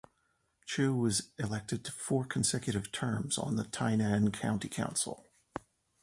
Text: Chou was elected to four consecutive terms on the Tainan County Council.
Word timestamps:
Chou 0.65 0.95
was 0.95 1.29
elected 1.37 1.85
to 1.85 1.91
four 1.91 2.25
consecutive 2.25 2.91
terms 2.91 3.37
on 3.37 3.55
the 3.55 3.65
Tainan 3.65 4.33
County 4.33 4.67
Council. 4.67 5.27